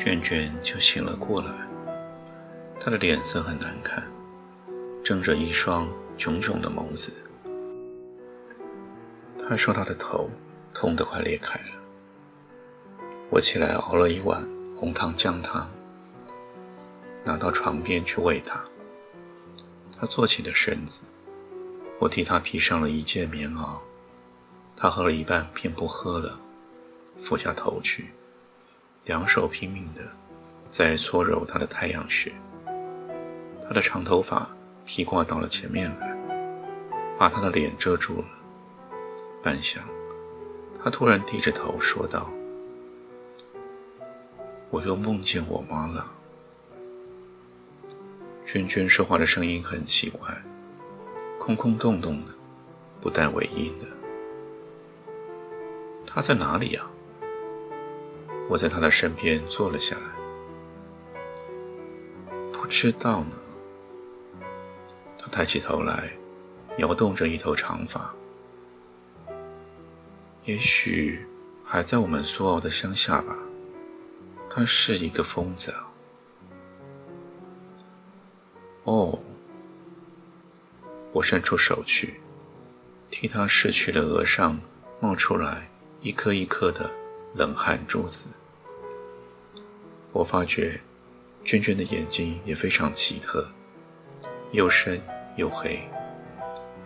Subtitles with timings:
[0.00, 1.52] 卷卷就醒了过来，
[2.80, 4.02] 她的脸色很难看，
[5.04, 5.86] 睁着一双
[6.16, 7.12] 炯炯的眸子。
[9.38, 10.30] 她说她的头
[10.72, 11.82] 痛得快裂开了。
[13.28, 14.42] 我起来熬了一碗
[14.74, 15.70] 红糖姜汤，
[17.22, 18.58] 拿到床边去喂她。
[20.00, 21.02] 她坐起了身子，
[21.98, 23.76] 我替她披上了一件棉袄。
[24.74, 26.40] 她喝了一半便不喝了，
[27.18, 28.14] 俯下头去。
[29.10, 30.02] 两手拼命的
[30.70, 32.32] 在搓揉他的太阳穴，
[33.66, 34.48] 他的长头发
[34.86, 36.16] 披挂到了前面来，
[37.18, 38.24] 把他的脸遮住了。
[39.42, 39.78] 半晌，
[40.80, 42.30] 他突然低着头说道
[44.70, 46.06] ：“我又梦见我妈了。”
[48.46, 50.32] 娟娟说话的声音很奇怪，
[51.36, 52.32] 空空洞洞的，
[53.00, 53.88] 不带尾音的。
[56.06, 56.88] 她在哪里呀？
[58.50, 60.02] 我在他的身边坐了下来，
[62.52, 63.36] 不知道呢。
[65.16, 66.10] 他抬起头来，
[66.78, 68.12] 摇动着一头长发，
[70.42, 71.24] 也许
[71.64, 73.38] 还在我们苏澳的乡下吧。
[74.52, 75.72] 他是一个疯子！
[78.82, 79.16] 哦，
[81.12, 82.20] 我伸出手去，
[83.12, 84.60] 替他拭去了额上
[84.98, 86.90] 冒出来一颗一颗的
[87.36, 88.26] 冷汗珠子。
[90.12, 90.80] 我发觉，
[91.44, 93.48] 娟娟的眼睛也非常奇特，
[94.50, 95.00] 又深
[95.36, 95.78] 又黑。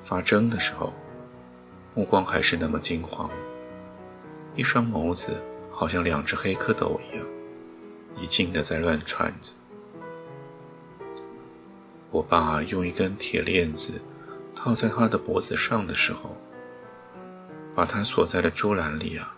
[0.02, 0.92] 发睁的时候，
[1.94, 3.30] 目光还是那么金黄，
[4.54, 5.42] 一双眸子
[5.72, 7.26] 好像两只黑蝌蚪一样，
[8.16, 9.52] 一劲的在乱窜着。
[12.10, 14.02] 我爸用一根铁链子
[14.54, 16.36] 套在她的脖子上的时候，
[17.74, 19.34] 把她锁在了猪栏里啊。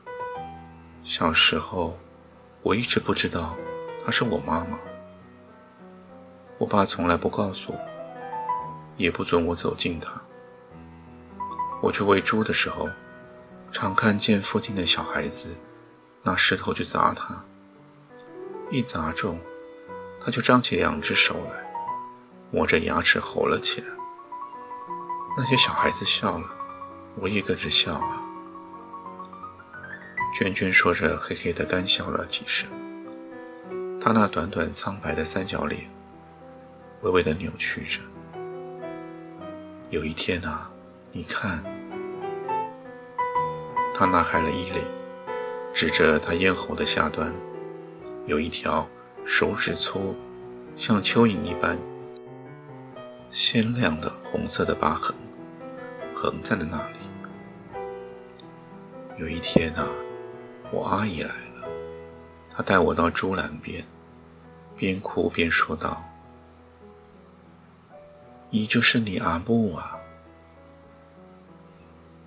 [1.05, 1.97] 小时候，
[2.63, 3.57] 我一直不知道。
[4.07, 4.79] 她是我妈妈，
[6.59, 7.79] 我爸从来不告诉我，
[8.97, 10.13] 也不准我走近她。
[11.83, 12.89] 我去喂猪的时候，
[13.73, 15.59] 常看见附近的小孩子
[16.23, 17.45] 拿石头去砸她，
[18.71, 19.41] 一砸中，
[20.25, 21.69] 他就张起两只手来，
[22.53, 23.89] 磨着牙齿吼了起来。
[25.37, 26.47] 那些小孩子笑了，
[27.17, 28.23] 我也跟着笑啊。
[30.33, 32.71] 娟娟说着，嘿嘿的干笑了几声。
[34.07, 35.81] 他那短短苍白的三角脸，
[37.03, 38.01] 微微的扭曲着。
[39.91, 40.71] 有一天啊，
[41.11, 41.61] 你看，
[43.93, 44.81] 他拉开了衣领，
[45.75, 47.35] 指着他咽喉的下端，
[48.27, 48.89] 有一条
[49.25, 50.15] 手指粗、
[50.77, 51.77] 像蚯蚓一般
[53.33, 55.17] 鲜亮的红色的疤痕，
[56.15, 57.81] 横在了那里。
[59.17, 59.85] 有一天啊，
[60.71, 61.69] 我阿姨来了，
[62.55, 63.85] 她带我到猪栏边。
[64.77, 66.05] 边哭边说道
[68.51, 69.97] ：“你就是你阿木啊！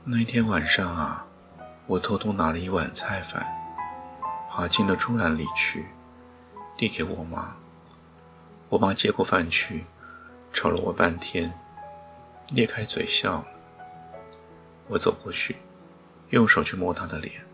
[0.03, 1.27] 那天晚上啊，
[1.85, 3.45] 我偷偷拿了一碗菜饭，
[4.49, 5.85] 爬进了猪栏里去，
[6.75, 7.55] 递给我妈。
[8.69, 9.85] 我妈接过饭去，
[10.51, 11.53] 瞅了我半天，
[12.49, 13.47] 裂开嘴笑了。
[14.87, 15.55] 我走过去，
[16.31, 17.45] 用手去摸她的脸。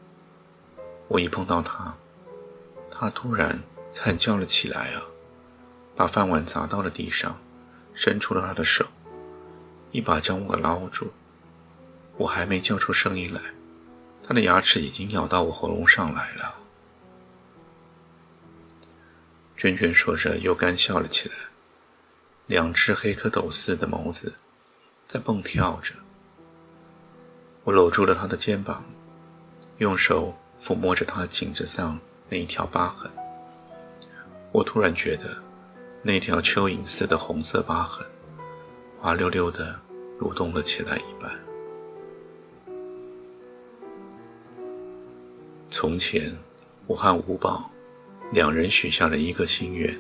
[1.10, 1.94] 我一碰到她，
[2.90, 5.02] 她突然……”惨叫了起来啊！
[5.96, 7.40] 把饭碗砸到了地上，
[7.94, 8.86] 伸出了他的手，
[9.92, 11.14] 一把将我捞住。
[12.18, 13.42] 我还没叫出声音来，
[14.22, 16.56] 他的牙齿已经咬到我喉咙上来了。
[19.56, 21.36] 娟娟说着，又干笑了起来，
[22.48, 24.38] 两只黑蝌蚪似的眸子
[25.08, 25.94] 在蹦跳着。
[27.64, 28.84] 我搂住了他的肩膀，
[29.78, 33.10] 用手抚摸着他颈子上那一条疤痕。
[34.56, 35.36] 我突然觉得，
[36.02, 38.08] 那条蚯蚓似的红色疤痕，
[39.02, 39.78] 滑溜溜的
[40.18, 41.30] 蠕动了起来一般。
[45.70, 46.34] 从前，
[46.88, 47.70] 我和吴宝
[48.32, 49.94] 两人许下了一个心愿：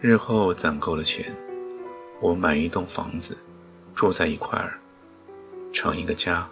[0.00, 1.34] 日后攒够了钱，
[2.20, 3.36] 我买一栋房子，
[3.96, 4.78] 住在一块儿，
[5.72, 6.48] 成一个家。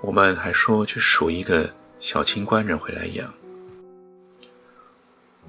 [0.00, 3.30] 我们还说去赎一个小清官人回来养。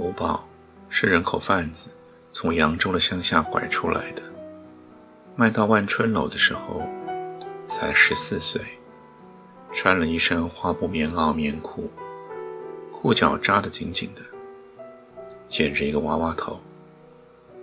[0.01, 0.43] 吴宝
[0.89, 1.91] 是人口贩子，
[2.31, 4.23] 从扬州的乡下拐出来的，
[5.35, 6.81] 卖到万春楼的时候
[7.65, 8.59] 才十四岁，
[9.71, 11.87] 穿了一身花布棉袄棉裤，
[12.91, 14.23] 裤脚扎得紧紧的，
[15.47, 16.59] 剪着一个娃娃头，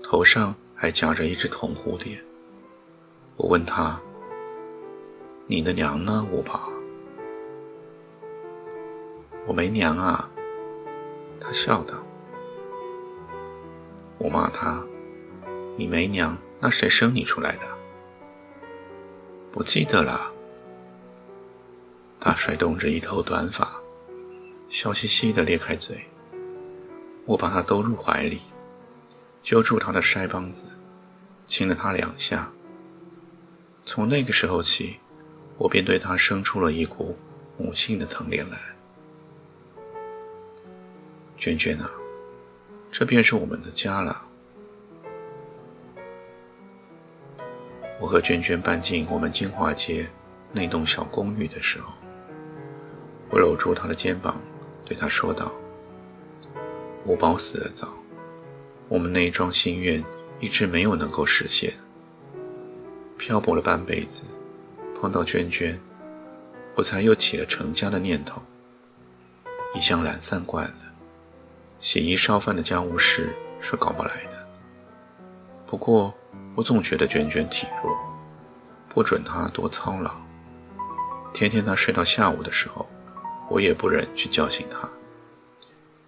[0.00, 2.22] 头上还夹着一只铜蝴蝶。
[3.36, 4.00] 我问他
[5.48, 6.70] ：“你的娘呢，吴宝？”
[9.44, 10.30] 我没娘啊，
[11.40, 11.94] 他笑道。
[14.18, 14.84] 我骂他
[15.78, 17.66] ：“你没娘，那谁生你出来的？”
[19.52, 20.32] 不记得了。
[22.20, 23.80] 他甩动着一头短发，
[24.68, 25.96] 笑嘻嘻地咧开嘴。
[27.24, 28.40] 我把他兜入怀里，
[29.42, 30.64] 揪住他的腮帮子，
[31.46, 32.50] 亲了他两下。
[33.84, 34.98] 从那个时候起，
[35.56, 37.16] 我便对他生出了一股
[37.56, 38.58] 母性的疼怜来。
[41.36, 41.88] 娟娟啊，
[42.90, 44.24] 这便是我们的家了。
[48.00, 50.08] 我和娟娟搬进我们金华街
[50.52, 51.92] 那栋小公寓的时候，
[53.30, 54.40] 我搂住她的肩膀，
[54.84, 55.52] 对她说道
[57.04, 57.88] ：“吴宝死得早，
[58.88, 60.02] 我们那一桩心愿
[60.38, 61.72] 一直没有能够实现。
[63.16, 64.22] 漂泊了半辈子，
[65.00, 65.78] 碰到娟娟，
[66.76, 68.40] 我才又起了成家的念头。
[69.74, 70.78] 一向懒散惯了。”
[71.78, 74.48] 洗衣烧饭的家务事是搞不来的。
[75.66, 76.12] 不过，
[76.56, 77.96] 我总觉得娟娟体弱，
[78.88, 80.10] 不准她多操劳。
[81.32, 82.88] 天天她睡到下午的时候，
[83.48, 84.88] 我也不忍去叫醒她。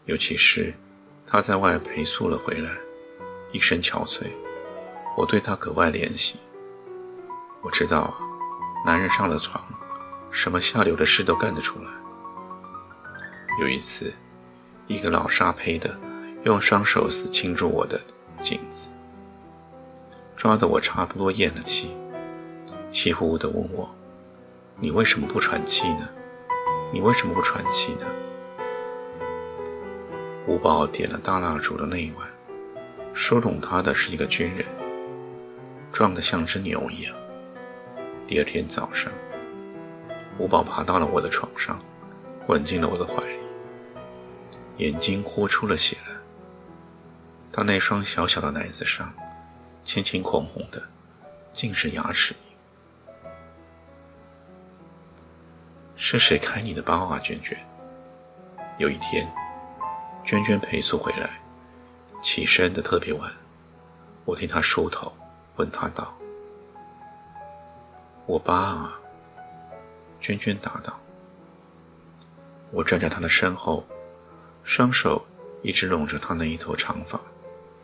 [0.07, 0.75] 尤其是
[1.25, 2.71] 她在外陪宿了回来，
[3.53, 4.25] 一身憔悴，
[5.17, 6.41] 我对她格外怜惜。
[7.63, 8.15] 我知道啊，
[8.85, 9.63] 男人上了床，
[10.31, 11.91] 什么下流的事都干得出来。
[13.61, 14.13] 有一次。
[14.91, 15.89] 一个老沙胚的，
[16.43, 18.01] 用双手死擒住我的
[18.43, 18.89] 颈子，
[20.35, 21.97] 抓得我差不多咽了气，
[22.89, 23.89] 气呼呼地问我
[24.81, 26.09] ：“你为什么不喘气呢？
[26.93, 28.07] 你为什么不喘气呢？”
[30.49, 32.27] 吴宝点了大蜡烛的那一晚，
[33.15, 34.67] 收拢他的是一个军人，
[35.93, 37.15] 壮得像只牛一样。
[38.27, 39.13] 第二天早上，
[40.37, 41.81] 吴宝爬到了我的床上，
[42.45, 43.40] 滚进了我的怀里。
[44.81, 46.13] 眼睛豁出了血来，
[47.53, 49.13] 他那双小小的奶子上，
[49.85, 50.83] 青青红红的，
[51.53, 52.57] 尽是牙齿印。
[55.97, 57.59] 是谁开你的包啊，娟娟？
[58.79, 59.31] 有一天，
[60.25, 61.29] 娟娟陪宿回来，
[62.23, 63.31] 起身的特别晚，
[64.25, 65.13] 我替她梳头，
[65.57, 66.17] 问她道
[68.25, 68.99] ：“我爸啊？”
[70.23, 70.99] 娟娟答道
[72.73, 73.85] ：“我站在她的身后。”
[74.71, 75.27] 双手
[75.63, 77.21] 一直拢着他那一头长发，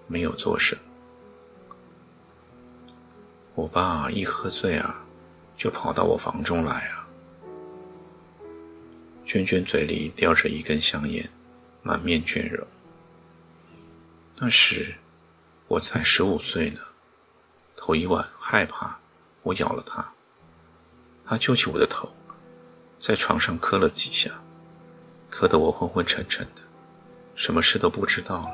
[0.06, 0.78] 没有作声。
[3.56, 5.04] 我爸一喝醉啊，
[5.56, 7.08] 就跑到我房中来啊。
[9.24, 11.28] 娟娟嘴里叼着一根香烟，
[11.82, 12.64] 满面倦容。
[14.36, 14.94] 那时
[15.66, 16.80] 我才十五岁呢，
[17.74, 18.96] 头一晚害怕，
[19.42, 20.12] 我咬了他，
[21.24, 22.14] 他揪起我的头，
[23.00, 24.30] 在床上磕了几下，
[25.28, 26.62] 磕得我昏昏沉沉的。
[27.36, 28.50] 什么事都不知道了。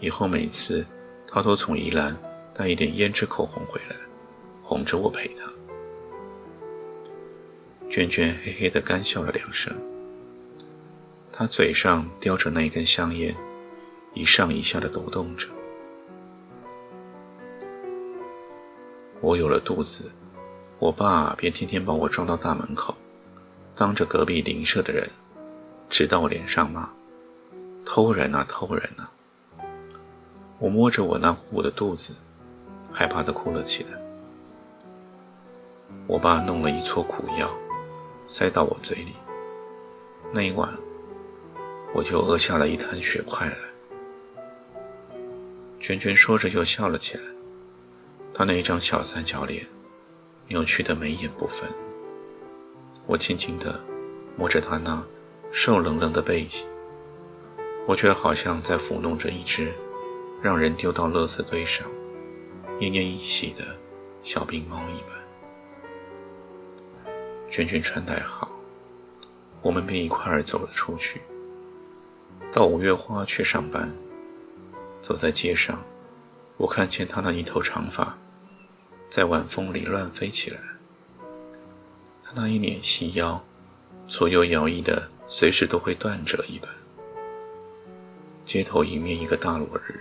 [0.00, 0.86] 以后每次
[1.26, 2.14] 他都从宜兰
[2.52, 3.96] 带一点胭脂口红回来，
[4.62, 5.50] 哄着我陪他。
[7.88, 9.72] 娟娟嘿嘿地干笑了两声，
[11.30, 13.34] 她嘴上叼着那一根香烟，
[14.14, 15.46] 一上一下的抖动着。
[19.20, 20.10] 我有了肚子，
[20.78, 22.96] 我爸便天天把我装到大门口，
[23.76, 25.08] 当着隔壁邻舍的人，
[25.88, 26.90] 直到我脸上骂。
[27.84, 29.12] 偷人啊，偷人啊！
[30.58, 32.14] 我摸着我那鼓鼓的肚子，
[32.92, 34.00] 害怕的哭了起来。
[36.06, 37.50] 我爸弄了一撮苦药，
[38.24, 39.12] 塞到我嘴里。
[40.32, 40.68] 那一晚，
[41.94, 43.56] 我就饿下了一滩血块来。
[45.80, 47.24] 娟娟说着又笑了起来，
[48.32, 49.66] 她那一张小三角脸，
[50.48, 51.68] 扭曲的眉眼不分。
[53.06, 53.82] 我轻轻地
[54.36, 55.04] 摸着她那
[55.50, 56.64] 瘦冷冷的背脊。
[57.86, 59.74] 我却好像在抚弄着一只
[60.40, 61.86] 让人丢到垃圾堆上、
[62.78, 63.64] 奄奄一息的
[64.22, 65.10] 小病猫一般。
[67.50, 68.50] 娟娟穿戴好，
[69.60, 71.20] 我们便一块儿走了出去，
[72.52, 73.92] 到五月花去上班。
[75.00, 75.82] 走在街上，
[76.56, 78.16] 我看见她那一头长发
[79.10, 80.58] 在晚风里乱飞起来，
[82.22, 83.44] 她那一脸细腰，
[84.06, 86.70] 左右摇曳的，随时都会断折一般。
[88.52, 89.98] 街头迎面一个大落日，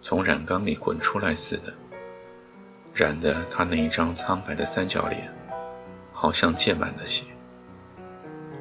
[0.00, 1.74] 从染缸里滚出来似的，
[2.94, 5.28] 染得他那一张苍白的三角脸，
[6.12, 7.24] 好像溅满了血。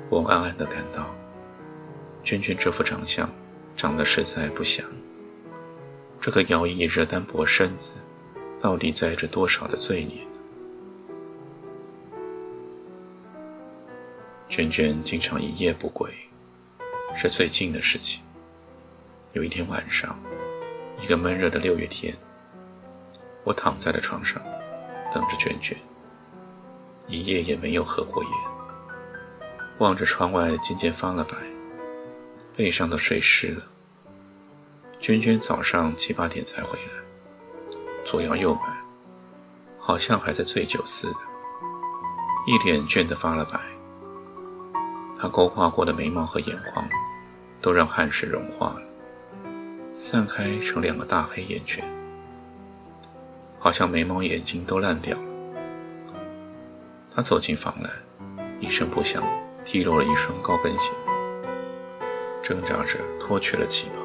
[0.10, 1.14] 我暗暗地感到，
[2.24, 3.30] 娟娟这副长相，
[3.76, 4.84] 长得实在不祥。
[6.20, 7.92] 这个摇曳着单薄身子，
[8.60, 10.26] 到底载着多少的罪孽？
[14.50, 16.12] 娟娟经常一夜不归，
[17.16, 18.25] 是最近的事情。
[19.36, 20.18] 有一天晚上，
[21.02, 22.16] 一个闷热的六月天，
[23.44, 24.42] 我躺在了床上，
[25.14, 25.78] 等着娟娟。
[27.06, 28.32] 一夜也没有合过眼，
[29.80, 31.36] 望着窗外渐渐发了白，
[32.56, 33.64] 背上都睡湿了。
[35.02, 37.76] 娟娟早上七八点才回来，
[38.06, 38.62] 左摇右摆，
[39.78, 41.20] 好像还在醉酒似的，
[42.48, 43.60] 一脸倦得发了白。
[45.20, 46.88] 她勾画过的眉毛和眼眶，
[47.60, 48.85] 都让汗水融化了。
[49.98, 51.82] 散开成两个大黑眼圈，
[53.58, 55.24] 好像眉毛眼睛都烂掉了。
[57.10, 57.90] 他走进房来，
[58.60, 59.24] 一声不响
[59.64, 60.92] 踢落了一双高跟鞋，
[62.44, 64.02] 挣扎着脱去了旗袍，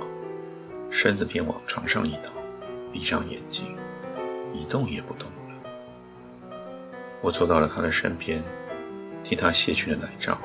[0.93, 2.31] 身子便往床上一倒，
[2.93, 3.77] 闭上眼睛，
[4.53, 6.53] 一动也不动了。
[7.21, 8.41] 我坐到了他的身边，
[9.25, 10.39] 替他卸去了奶罩。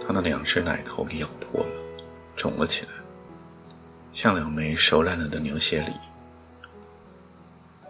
[0.00, 1.70] 他那两只奶头给咬破了，
[2.34, 3.03] 肿了起来。
[4.14, 5.92] 像两枚熟烂了的牛血梨，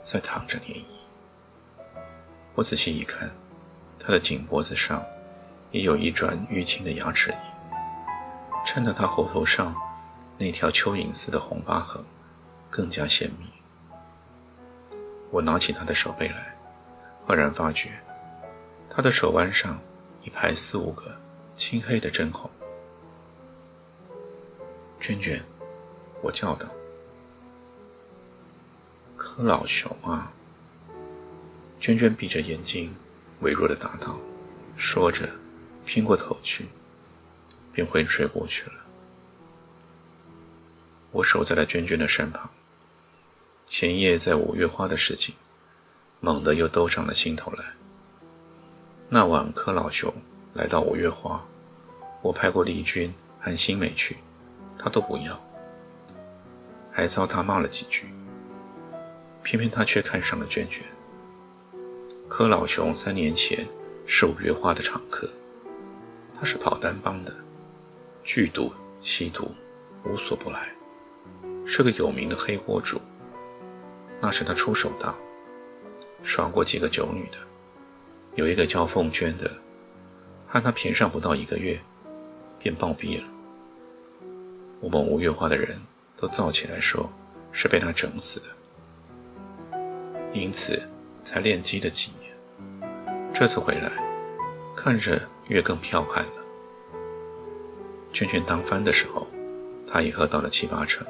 [0.03, 0.85] 在淌着涟漪。
[2.55, 3.31] 我仔细一看，
[3.99, 5.05] 他的颈脖子上
[5.71, 7.37] 也有一转淤青的牙齿印，
[8.65, 9.77] 衬得他喉头上
[10.39, 12.03] 那条蚯蚓似的红疤痕
[12.71, 13.47] 更加鲜明。
[15.31, 16.57] 我拿起他的手背来，
[17.27, 17.91] 赫然发觉
[18.89, 19.79] 他的手腕上
[20.23, 21.21] 一排四五个
[21.55, 22.51] 青黑的针孔。
[24.99, 25.39] 娟娟。
[26.25, 26.67] 我叫道
[29.15, 30.33] ：“柯老熊啊！”
[31.79, 32.97] 娟娟闭着眼睛，
[33.41, 34.19] 微弱的答道，
[34.75, 35.29] 说着，
[35.85, 36.65] 偏过头去，
[37.75, 38.77] 便昏睡过去了。
[41.13, 42.49] 我守在了娟娟的身旁。
[43.67, 45.35] 前夜在五月花的事情，
[46.21, 47.65] 猛地又兜上了心头来。
[49.11, 50.11] 那晚柯老熊
[50.55, 51.45] 来到五月花，
[52.23, 54.17] 我派过丽君和新美去，
[54.79, 55.39] 他都不要。
[56.97, 58.07] 还遭他骂了几句，
[59.43, 60.81] 偏偏他却看上了娟娟。
[62.29, 63.67] 柯老熊三年前
[64.07, 65.29] 是五月花的常客，
[66.33, 67.35] 他是跑单帮的，
[68.23, 69.53] 剧赌、吸毒
[70.05, 70.73] 无所不来，
[71.67, 73.01] 是个有名的黑锅主。
[74.21, 75.13] 那时他出手大，
[76.23, 77.39] 耍过几个酒女的，
[78.37, 79.51] 有一个叫凤娟的，
[80.47, 81.77] 和他平上不到一个月，
[82.57, 83.27] 便暴毙了。
[84.79, 85.77] 我们五月花的人。
[86.25, 87.07] 都造起来说
[87.53, 88.47] 是被他整死的，
[90.33, 90.89] 因此
[91.23, 92.35] 才练鸡了几年。
[93.35, 93.91] 这次回来，
[94.75, 96.45] 看着越更剽悍了。
[98.11, 99.27] 圈圈当番的时候，
[99.87, 101.07] 他也喝到了七八成，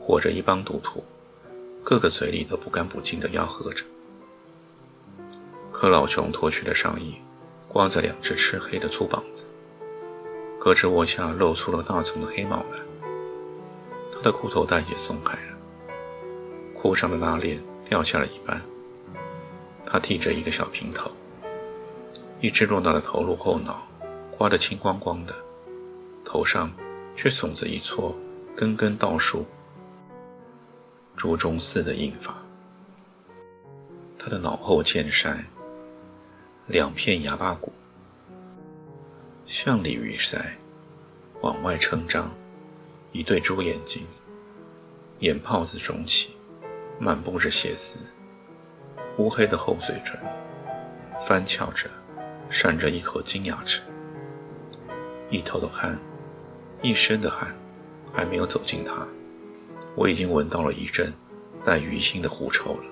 [0.00, 1.04] 伙着一帮赌徒，
[1.84, 3.84] 个个嘴里都不干不净的要喝着。
[5.70, 7.16] 可老熊脱去了上衣，
[7.68, 9.44] 光着两只吃黑的粗膀子，
[10.58, 12.78] 胳肢窝下露出了大丛的黑毛来。
[14.22, 15.58] 他的裤头带也松开了，
[16.76, 18.62] 裤上的拉链掉下了一半。
[19.84, 21.10] 他剃着一个小平头，
[22.40, 23.84] 一直落到了头颅后脑，
[24.38, 25.34] 刮得青光光的，
[26.24, 26.72] 头上
[27.16, 28.16] 却耸着一撮
[28.54, 29.44] 根根倒竖、
[31.16, 32.32] 朱中似的硬发。
[34.16, 35.44] 他的脑后见山，
[36.68, 37.72] 两片牙巴骨，
[39.46, 40.38] 像鲤鱼腮，
[41.40, 42.32] 往外撑张。
[43.12, 44.06] 一对猪眼睛，
[45.18, 46.30] 眼泡子肿起，
[46.98, 47.98] 满布着血丝，
[49.18, 50.18] 乌黑的厚嘴唇，
[51.20, 51.90] 翻翘着，
[52.48, 53.82] 闪着一口金牙齿。
[55.28, 56.00] 一头的汗，
[56.80, 57.54] 一身的汗，
[58.14, 59.06] 还没有走近他，
[59.94, 61.12] 我已经闻到了一阵
[61.62, 62.84] 带鱼腥的狐臭了。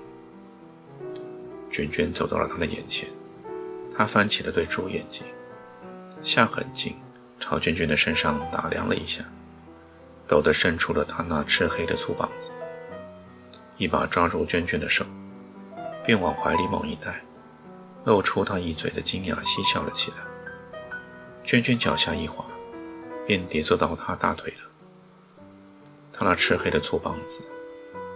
[1.71, 3.09] 娟娟走到了他的眼前，
[3.97, 5.25] 他翻起了对猪眼睛，
[6.21, 6.97] 下很近，
[7.39, 9.25] 朝娟娟的身上打量了一下。
[10.31, 12.53] 抖得伸出了他那赤黑的粗膀子，
[13.77, 15.05] 一把抓住娟娟的手，
[16.05, 17.21] 便往怀里猛一带，
[18.05, 20.19] 露出他一嘴的金牙，嬉笑了起来。
[21.43, 22.45] 娟娟脚下一滑，
[23.27, 24.71] 便跌坐到他大腿了。
[26.13, 27.41] 他那赤黑的粗膀子，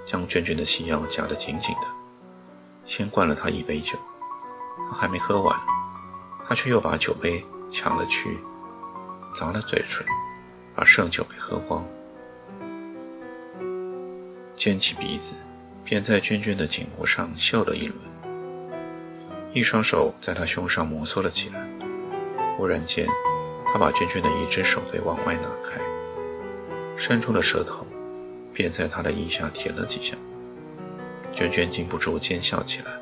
[0.06, 1.88] 将娟娟的细腰夹得紧紧的，
[2.84, 3.98] 先灌了她一杯酒。
[4.88, 5.58] 他还没喝完，
[6.46, 8.38] 他却又把酒杯抢了去，
[9.34, 10.06] 砸了嘴唇，
[10.76, 11.84] 把剩酒给喝光。
[14.56, 15.44] 尖起鼻子，
[15.84, 17.98] 便在娟娟的颈脖上嗅了一轮，
[19.52, 21.68] 一双手在她胸上摩挲了起来。
[22.56, 23.06] 忽然间，
[23.66, 25.80] 他把娟娟的一只手背往外拿开，
[26.96, 27.84] 伸出了舌头，
[28.52, 30.16] 便在她的腋下舔了几下。
[31.32, 32.92] 娟娟禁不住奸笑起来，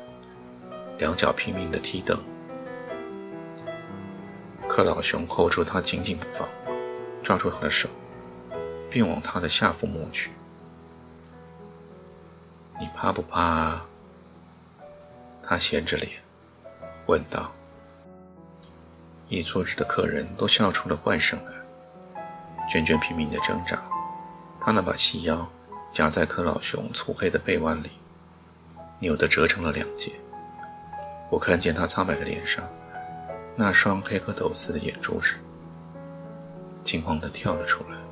[0.97, 2.17] 两脚拼命地踢蹬。
[4.67, 6.49] 克老熊扣住她紧紧不放，
[7.21, 7.87] 抓住她的手，
[8.89, 10.31] 并往她的下腹摸去。
[12.83, 13.79] 你怕不怕？
[15.41, 16.11] 他斜着脸
[17.05, 17.49] 问道。
[19.29, 21.53] 一桌子的客人都笑出了怪声来。
[22.69, 23.81] 娟娟拼命地挣扎，
[24.59, 25.49] 她那把细腰
[25.93, 27.91] 夹在柯老熊粗黑的背弯里，
[28.99, 30.11] 扭得折成了两截。
[31.29, 32.67] 我看见他苍白的脸上
[33.55, 35.35] 那双黑蝌蚪似的眼珠子，
[36.83, 38.02] 惊慌地跳了出来。